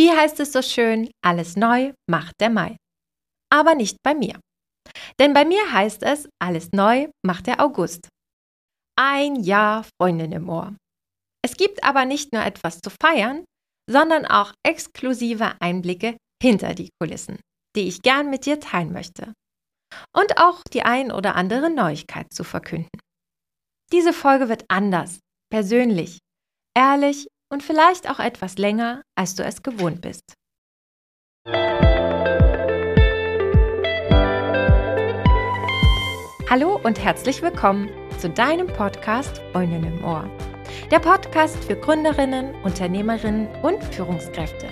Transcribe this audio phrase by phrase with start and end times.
[0.00, 2.78] Wie heißt es so schön, alles neu macht der Mai.
[3.52, 4.40] Aber nicht bei mir.
[5.18, 8.08] Denn bei mir heißt es, alles neu macht der August.
[8.98, 10.74] Ein Jahr Freundin im Ohr.
[11.44, 13.44] Es gibt aber nicht nur etwas zu feiern,
[13.90, 17.38] sondern auch exklusive Einblicke hinter die Kulissen,
[17.76, 19.34] die ich gern mit dir teilen möchte.
[20.16, 23.00] Und auch die ein oder andere Neuigkeit zu verkünden.
[23.92, 25.18] Diese Folge wird anders,
[25.52, 26.20] persönlich,
[26.74, 30.34] ehrlich und vielleicht auch etwas länger, als du es gewohnt bist.
[36.48, 40.28] Hallo und herzlich willkommen zu deinem Podcast Freundin im Ohr.
[40.90, 44.68] Der Podcast für Gründerinnen, Unternehmerinnen und Führungskräfte.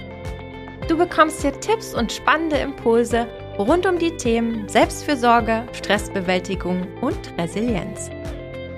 [0.88, 8.10] Du bekommst hier Tipps und spannende Impulse rund um die Themen Selbstfürsorge, Stressbewältigung und Resilienz.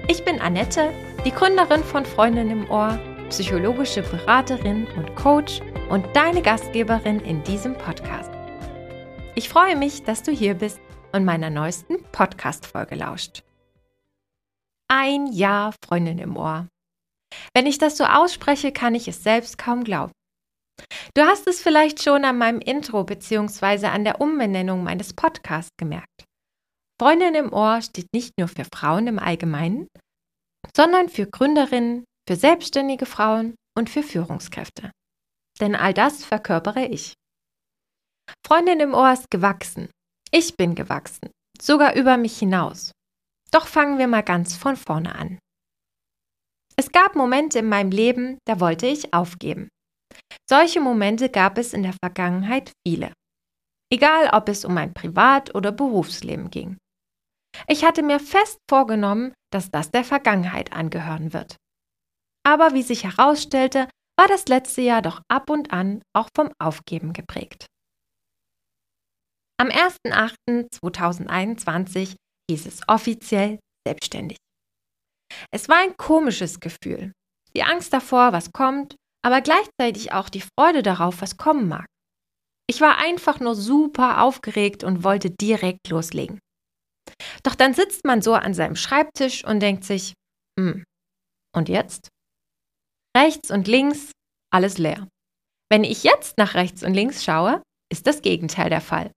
[0.08, 0.90] Ich bin Annette,
[1.24, 2.98] die Gründerin von Freundin im Ohr
[3.30, 8.30] psychologische Beraterin und Coach und deine Gastgeberin in diesem Podcast.
[9.36, 10.80] Ich freue mich, dass du hier bist
[11.12, 13.44] und meiner neuesten Podcast-Folge lauscht.
[14.88, 16.66] Ein Jahr Freundin im Ohr.
[17.54, 20.12] Wenn ich das so ausspreche, kann ich es selbst kaum glauben.
[21.14, 23.86] Du hast es vielleicht schon an meinem Intro bzw.
[23.86, 26.24] an der Umbenennung meines Podcasts gemerkt.
[27.00, 29.86] Freundin im Ohr steht nicht nur für Frauen im Allgemeinen,
[30.76, 34.92] sondern für Gründerinnen, für selbstständige Frauen und für Führungskräfte.
[35.58, 37.14] Denn all das verkörpere ich.
[38.46, 39.90] Freundin im Ohr ist gewachsen.
[40.30, 42.92] Ich bin gewachsen, sogar über mich hinaus.
[43.50, 45.40] Doch fangen wir mal ganz von vorne an.
[46.76, 49.68] Es gab Momente in meinem Leben, da wollte ich aufgeben.
[50.48, 53.12] Solche Momente gab es in der Vergangenheit viele.
[53.92, 56.76] Egal, ob es um mein Privat- oder Berufsleben ging.
[57.66, 61.56] Ich hatte mir fest vorgenommen, dass das der Vergangenheit angehören wird.
[62.46, 63.88] Aber wie sich herausstellte,
[64.18, 67.66] war das letzte Jahr doch ab und an auch vom Aufgeben geprägt.
[69.58, 72.16] Am 1.8.2021
[72.50, 74.38] hieß es offiziell selbstständig.
[75.52, 77.12] Es war ein komisches Gefühl.
[77.54, 81.86] Die Angst davor, was kommt, aber gleichzeitig auch die Freude darauf, was kommen mag.
[82.68, 86.38] Ich war einfach nur super aufgeregt und wollte direkt loslegen.
[87.42, 90.14] Doch dann sitzt man so an seinem Schreibtisch und denkt sich,
[90.58, 90.84] hm,
[91.54, 92.08] und jetzt?
[93.16, 94.12] Rechts und links,
[94.52, 95.08] alles leer.
[95.68, 99.10] Wenn ich jetzt nach rechts und links schaue, ist das Gegenteil der Fall.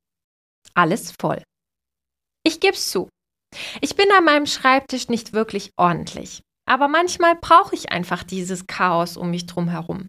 [0.73, 1.43] Alles voll.
[2.43, 3.09] Ich geb's zu.
[3.81, 9.15] Ich bin an meinem Schreibtisch nicht wirklich ordentlich, aber manchmal brauche ich einfach dieses Chaos
[9.15, 10.07] um mich drum herum.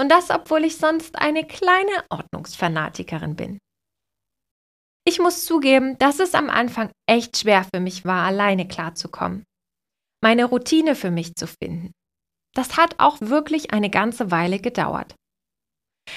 [0.00, 3.58] Und das, obwohl ich sonst eine kleine Ordnungsfanatikerin bin.
[5.04, 9.44] Ich muss zugeben, dass es am Anfang echt schwer für mich war, alleine klarzukommen.
[10.22, 11.92] Meine Routine für mich zu finden.
[12.58, 15.14] Das hat auch wirklich eine ganze Weile gedauert.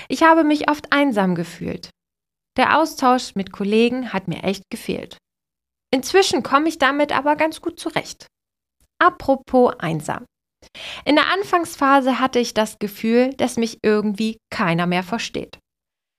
[0.09, 1.91] Ich habe mich oft einsam gefühlt.
[2.57, 5.19] Der Austausch mit Kollegen hat mir echt gefehlt.
[5.94, 8.25] Inzwischen komme ich damit aber ganz gut zurecht.
[8.97, 10.25] Apropos einsam.
[11.06, 15.59] In der Anfangsphase hatte ich das Gefühl, dass mich irgendwie keiner mehr versteht.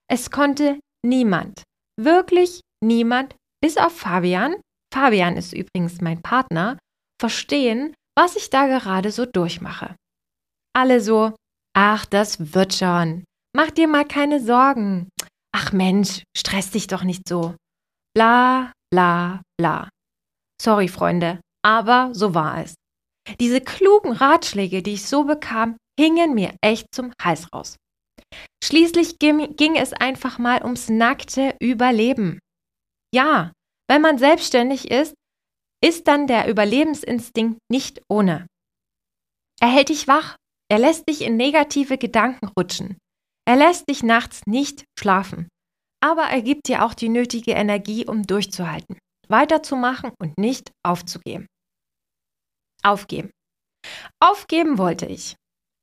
[0.09, 1.63] Es konnte niemand,
[1.99, 4.55] wirklich niemand, bis auf Fabian,
[4.93, 6.77] Fabian ist übrigens mein Partner,
[7.19, 9.97] verstehen, was ich da gerade so durchmache.
[10.75, 11.35] Alle so,
[11.75, 13.23] ach, das wird schon.
[13.55, 15.09] Mach dir mal keine Sorgen.
[15.55, 17.55] Ach Mensch, stress dich doch nicht so.
[18.15, 19.89] Bla, bla, bla.
[20.61, 22.73] Sorry, Freunde, aber so war es.
[23.39, 27.77] Diese klugen Ratschläge, die ich so bekam, hingen mir echt zum Hals raus.
[28.63, 32.39] Schließlich ging es einfach mal ums nackte Überleben.
[33.13, 33.51] Ja,
[33.89, 35.13] wenn man selbstständig ist,
[35.83, 38.47] ist dann der Überlebensinstinkt nicht ohne.
[39.61, 40.35] Er hält dich wach,
[40.69, 42.97] er lässt dich in negative Gedanken rutschen.
[43.45, 45.47] Er lässt dich nachts nicht schlafen.
[46.03, 48.97] Aber er gibt dir auch die nötige Energie, um durchzuhalten,
[49.27, 51.47] weiterzumachen und nicht aufzugeben.
[52.83, 53.31] Aufgeben.
[54.19, 55.35] Aufgeben wollte ich.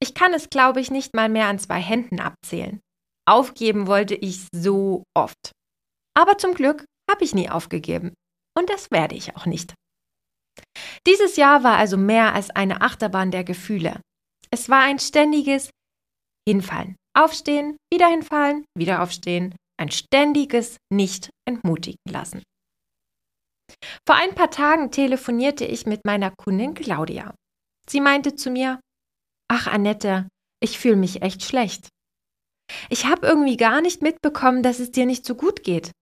[0.02, 2.80] Ich kann es, glaube ich, nicht mal mehr an zwei Händen abzählen.
[3.26, 5.52] Aufgeben wollte ich so oft.
[6.14, 8.14] Aber zum Glück habe ich nie aufgegeben.
[8.58, 9.74] Und das werde ich auch nicht.
[11.06, 14.00] Dieses Jahr war also mehr als eine Achterbahn der Gefühle.
[14.52, 15.70] Es war ein ständiges
[16.48, 22.42] Hinfallen, Aufstehen, wieder hinfallen, wieder aufstehen, ein ständiges Nicht entmutigen lassen.
[24.06, 27.34] Vor ein paar Tagen telefonierte ich mit meiner Kundin Claudia.
[27.88, 28.80] Sie meinte zu mir,
[29.48, 30.28] Ach Annette,
[30.60, 31.88] ich fühle mich echt schlecht.
[32.88, 35.92] Ich habe irgendwie gar nicht mitbekommen, dass es dir nicht so gut geht.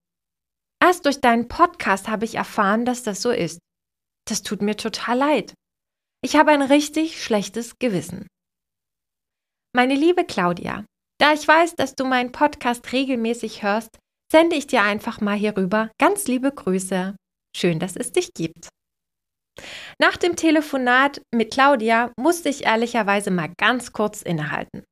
[0.82, 3.58] Erst durch deinen Podcast habe ich erfahren, dass das so ist.
[4.26, 5.54] Das tut mir total leid.
[6.22, 8.26] Ich habe ein richtig schlechtes Gewissen.
[9.76, 10.84] Meine liebe Claudia,
[11.20, 13.98] Da ich weiß, dass du meinen Podcast regelmäßig hörst,
[14.32, 17.16] sende ich dir einfach mal hierüber ganz liebe Grüße.
[17.56, 18.68] Schön, dass es dich gibt.
[20.00, 24.84] Nach dem Telefonat mit Claudia musste ich ehrlicherweise mal ganz kurz innehalten.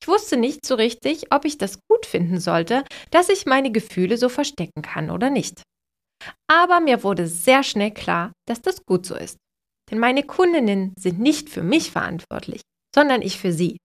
[0.00, 4.16] Ich wusste nicht so richtig, ob ich das gut finden sollte, dass ich meine Gefühle
[4.16, 5.62] so verstecken kann oder nicht.
[6.50, 9.36] Aber mir wurde sehr schnell klar, dass das gut so ist.
[9.90, 12.60] Denn meine Kundinnen sind nicht für mich verantwortlich,
[12.94, 13.76] sondern ich für sie.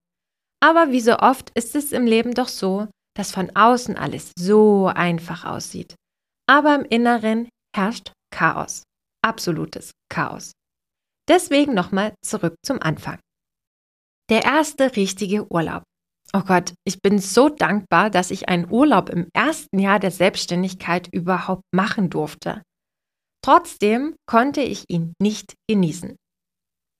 [0.63, 2.87] Aber wie so oft ist es im Leben doch so,
[3.17, 5.95] dass von außen alles so einfach aussieht.
[6.49, 8.83] Aber im Inneren herrscht Chaos.
[9.21, 10.53] Absolutes Chaos.
[11.27, 13.19] Deswegen nochmal zurück zum Anfang.
[14.29, 15.83] Der erste richtige Urlaub.
[16.33, 21.09] Oh Gott, ich bin so dankbar, dass ich einen Urlaub im ersten Jahr der Selbstständigkeit
[21.11, 22.63] überhaupt machen durfte.
[23.43, 26.15] Trotzdem konnte ich ihn nicht genießen.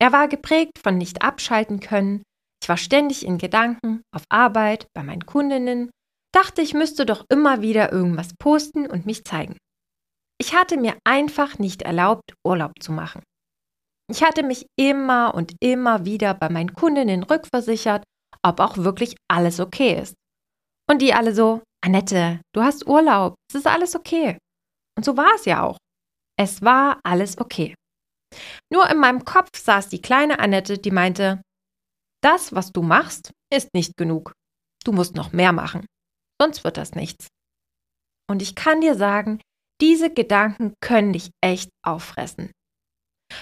[0.02, 2.24] Er war geprägt von nicht abschalten können,
[2.64, 5.92] ich war ständig in Gedanken, auf Arbeit, bei meinen Kundinnen,
[6.34, 9.58] dachte, ich müsste doch immer wieder irgendwas posten und mich zeigen.
[10.40, 13.22] Ich hatte mir einfach nicht erlaubt, Urlaub zu machen.
[14.10, 18.04] Ich hatte mich immer und immer wieder bei meinen Kundinnen rückversichert
[18.46, 20.16] ob auch wirklich alles okay ist.
[20.90, 24.38] Und die alle so, Annette, du hast Urlaub, es ist alles okay.
[24.98, 25.78] Und so war es ja auch.
[26.38, 27.74] Es war alles okay.
[28.72, 31.42] Nur in meinem Kopf saß die kleine Annette, die meinte,
[32.24, 34.34] das, was du machst, ist nicht genug.
[34.84, 35.86] Du musst noch mehr machen,
[36.42, 37.28] sonst wird das nichts.
[38.30, 39.42] Und ich kann dir sagen,
[39.82, 42.52] diese Gedanken können dich echt auffressen.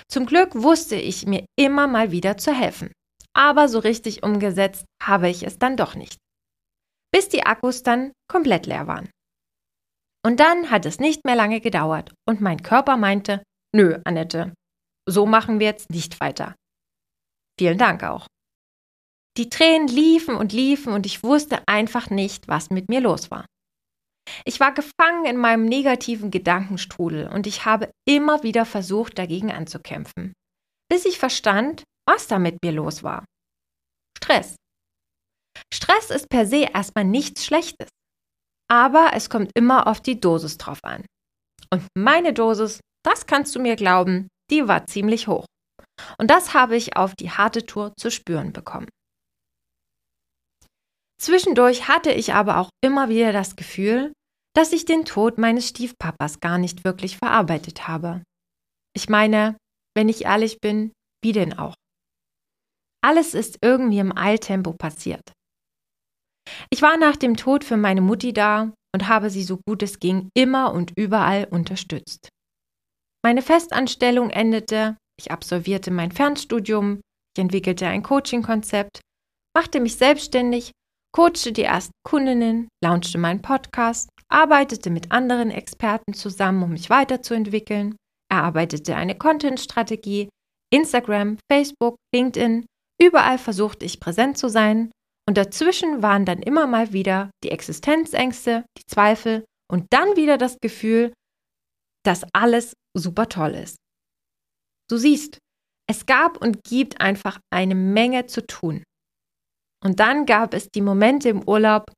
[0.09, 2.91] Zum Glück wusste ich mir immer mal wieder zu helfen
[3.33, 6.17] aber so richtig umgesetzt habe ich es dann doch nicht.
[7.13, 9.09] Bis die Akkus dann komplett leer waren.
[10.25, 13.43] Und dann hat es nicht mehr lange gedauert und mein Körper meinte,
[13.75, 14.53] nö, Annette,
[15.07, 16.55] so machen wir jetzt nicht weiter.
[17.59, 18.27] Vielen Dank auch.
[19.37, 23.45] Die Tränen liefen und liefen und ich wusste einfach nicht, was mit mir los war.
[24.45, 30.33] Ich war gefangen in meinem negativen Gedankenstrudel und ich habe immer wieder versucht, dagegen anzukämpfen,
[30.89, 33.25] bis ich verstand, was da mit mir los war.
[34.17, 34.55] Stress.
[35.73, 37.89] Stress ist per se erstmal nichts Schlechtes,
[38.69, 41.05] aber es kommt immer auf die Dosis drauf an.
[41.73, 45.45] Und meine Dosis, das kannst du mir glauben, die war ziemlich hoch.
[46.17, 48.87] Und das habe ich auf die harte Tour zu spüren bekommen.
[51.21, 54.11] Zwischendurch hatte ich aber auch immer wieder das Gefühl,
[54.55, 58.23] dass ich den Tod meines Stiefpapas gar nicht wirklich verarbeitet habe.
[58.95, 59.55] Ich meine,
[59.95, 60.91] wenn ich ehrlich bin,
[61.23, 61.75] wie denn auch?
[63.03, 65.21] Alles ist irgendwie im Eiltempo passiert.
[66.71, 69.99] Ich war nach dem Tod für meine Mutti da und habe sie so gut es
[69.99, 72.29] ging immer und überall unterstützt.
[73.23, 76.99] Meine Festanstellung endete, ich absolvierte mein Fernstudium,
[77.35, 79.01] ich entwickelte ein Coaching-Konzept,
[79.55, 80.71] machte mich selbstständig,
[81.15, 87.95] coachte die ersten Kundinnen, launchte meinen Podcast, arbeitete mit anderen Experten zusammen, um mich weiterzuentwickeln,
[88.31, 90.29] erarbeitete eine Content-Strategie,
[90.73, 92.65] Instagram, Facebook, LinkedIn,
[93.01, 94.91] Überall versuchte ich präsent zu sein
[95.27, 100.57] und dazwischen waren dann immer mal wieder die Existenzängste, die Zweifel und dann wieder das
[100.61, 101.11] Gefühl,
[102.05, 103.77] dass alles super toll ist.
[104.87, 105.39] Du siehst,
[105.89, 108.83] es gab und gibt einfach eine Menge zu tun.
[109.83, 111.91] Und dann gab es die Momente im Urlaub,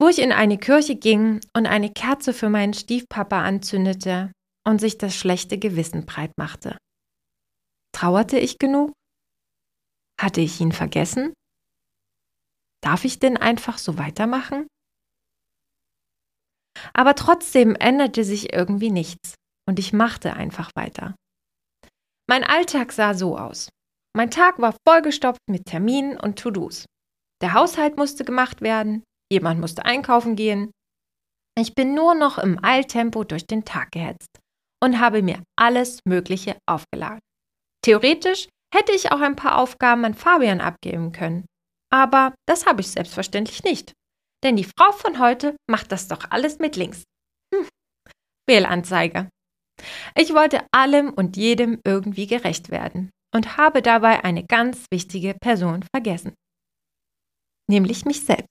[0.00, 4.32] wo ich in eine Kirche ging und eine Kerze für meinen Stiefpapa anzündete
[4.66, 6.76] und sich das schlechte Gewissen breit machte.
[7.94, 8.92] Trauerte ich genug?
[10.20, 11.32] Hatte ich ihn vergessen?
[12.82, 14.66] Darf ich denn einfach so weitermachen?
[16.94, 19.34] Aber trotzdem änderte sich irgendwie nichts
[19.68, 21.14] und ich machte einfach weiter.
[22.28, 23.68] Mein Alltag sah so aus.
[24.14, 26.84] Mein Tag war vollgestopft mit Terminen und To-Dos.
[27.42, 30.70] Der Haushalt musste gemacht werden, jemand musste einkaufen gehen.
[31.58, 34.38] Ich bin nur noch im Eiltempo durch den Tag gehetzt
[34.82, 37.20] und habe mir alles Mögliche aufgeladen.
[37.84, 41.46] Theoretisch hätte ich auch ein paar Aufgaben an Fabian abgeben können.
[41.90, 43.92] Aber das habe ich selbstverständlich nicht.
[44.44, 47.04] Denn die Frau von heute macht das doch alles mit links.
[47.54, 47.66] Hm.
[48.48, 49.28] Fehlanzeige.
[50.16, 55.84] Ich wollte allem und jedem irgendwie gerecht werden und habe dabei eine ganz wichtige Person
[55.94, 56.34] vergessen.
[57.68, 58.48] Nämlich mich selbst.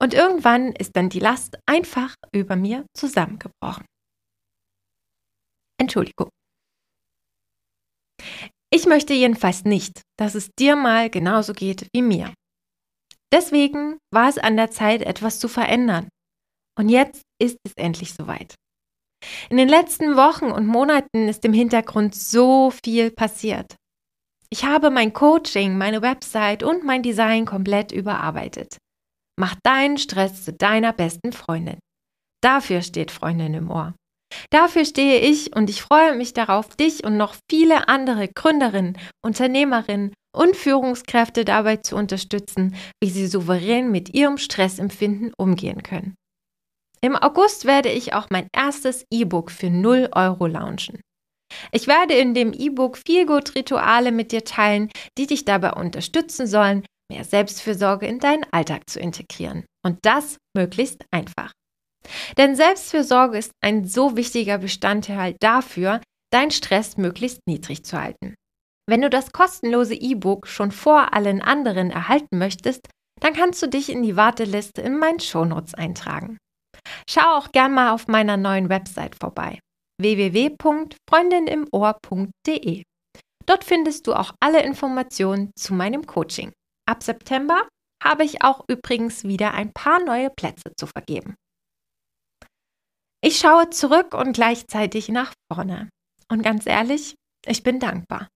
[0.00, 3.86] Und irgendwann ist dann die Last einfach über mir zusammengebrochen.
[5.80, 6.28] Entschuldigung.
[8.72, 12.34] Ich möchte jedenfalls nicht, dass es dir mal genauso geht wie mir.
[13.32, 16.08] Deswegen war es an der Zeit, etwas zu verändern.
[16.78, 18.54] Und jetzt ist es endlich soweit.
[19.50, 23.76] In den letzten Wochen und Monaten ist im Hintergrund so viel passiert.
[24.50, 28.76] Ich habe mein Coaching, meine Website und mein Design komplett überarbeitet.
[29.38, 31.78] Mach deinen Stress zu deiner besten Freundin.
[32.42, 33.94] Dafür steht Freundin im Ohr.
[34.50, 40.12] Dafür stehe ich und ich freue mich darauf, dich und noch viele andere Gründerinnen, Unternehmerinnen
[40.34, 46.14] und Führungskräfte dabei zu unterstützen, wie sie souverän mit ihrem Stressempfinden umgehen können.
[47.04, 51.00] Im August werde ich auch mein erstes E-Book für 0 Euro launchen.
[51.72, 56.86] Ich werde in dem E-Book gut Rituale mit dir teilen, die dich dabei unterstützen sollen,
[57.10, 59.64] mehr Selbstfürsorge in deinen Alltag zu integrieren.
[59.84, 61.52] Und das möglichst einfach.
[62.38, 66.00] Denn Selbstfürsorge ist ein so wichtiger Bestandteil dafür,
[66.32, 68.34] deinen Stress möglichst niedrig zu halten.
[68.88, 72.82] Wenn du das kostenlose E-Book schon vor allen anderen erhalten möchtest,
[73.20, 76.38] dann kannst du dich in die Warteliste in meinen Shownotes eintragen.
[77.08, 79.58] Schau auch gern mal auf meiner neuen Website vorbei
[80.00, 82.82] www.freundinimohr.de.
[83.46, 86.52] Dort findest du auch alle Informationen zu meinem Coaching.
[86.88, 87.68] Ab September
[88.02, 91.34] habe ich auch übrigens wieder ein paar neue Plätze zu vergeben.
[93.24, 95.88] Ich schaue zurück und gleichzeitig nach vorne.
[96.28, 97.14] Und ganz ehrlich,
[97.46, 98.28] ich bin dankbar.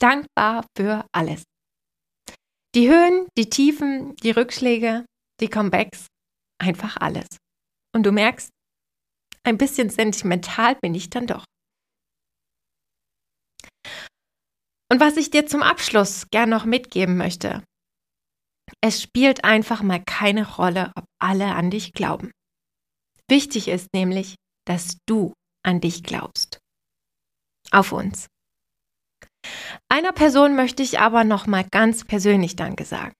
[0.00, 1.44] Dankbar für alles.
[2.74, 5.04] Die Höhen, die Tiefen, die Rückschläge,
[5.40, 6.06] die Comebacks,
[6.58, 7.26] einfach alles.
[7.94, 8.50] Und du merkst,
[9.42, 11.44] ein bisschen sentimental bin ich dann doch.
[14.92, 17.62] Und was ich dir zum Abschluss gern noch mitgeben möchte,
[18.82, 22.30] es spielt einfach mal keine Rolle, ob alle an dich glauben.
[23.28, 24.34] Wichtig ist nämlich,
[24.66, 25.32] dass du
[25.64, 26.58] an dich glaubst.
[27.70, 28.26] Auf uns.
[29.88, 33.14] Einer Person möchte ich aber noch mal ganz persönlich Danke sagen.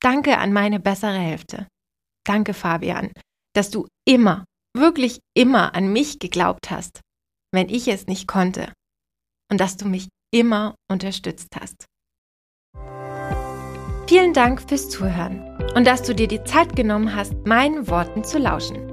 [0.00, 1.68] Danke an meine bessere Hälfte.
[2.24, 3.12] Danke, Fabian,
[3.56, 4.44] dass du immer
[4.76, 7.00] wirklich immer an mich geglaubt hast,
[7.52, 8.72] wenn ich es nicht konnte
[9.50, 11.86] und dass du mich immer unterstützt hast.
[14.06, 15.42] Vielen Dank fürs Zuhören
[15.74, 18.92] und dass du dir die Zeit genommen hast, meinen Worten zu lauschen.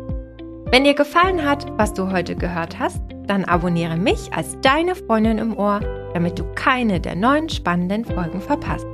[0.71, 5.37] Wenn dir gefallen hat, was du heute gehört hast, dann abonniere mich als deine Freundin
[5.37, 5.81] im Ohr,
[6.13, 8.92] damit du keine der neuen spannenden Folgen verpasst.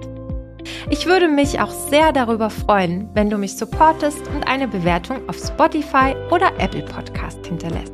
[0.89, 5.37] Ich würde mich auch sehr darüber freuen, wenn du mich supportest und eine Bewertung auf
[5.37, 7.93] Spotify oder Apple Podcast hinterlässt.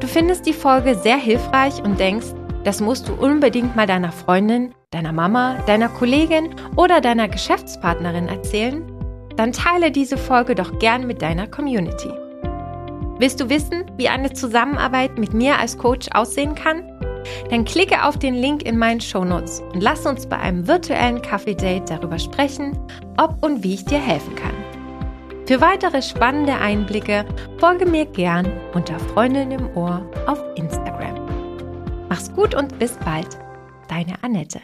[0.00, 2.26] Du findest die Folge sehr hilfreich und denkst,
[2.64, 8.84] das musst du unbedingt mal deiner Freundin, deiner Mama, deiner Kollegin oder deiner Geschäftspartnerin erzählen?
[9.36, 12.10] Dann teile diese Folge doch gern mit deiner Community.
[13.18, 16.95] Willst du wissen, wie eine Zusammenarbeit mit mir als Coach aussehen kann?
[17.50, 21.90] Dann klicke auf den Link in meinen Shownotes und lass uns bei einem virtuellen Kaffee-Date
[21.90, 22.78] darüber sprechen,
[23.16, 24.54] ob und wie ich dir helfen kann.
[25.46, 27.24] Für weitere spannende Einblicke
[27.58, 31.14] folge mir gern unter Freundin im Ohr auf Instagram.
[32.08, 33.38] Mach's gut und bis bald,
[33.88, 34.60] deine Annette.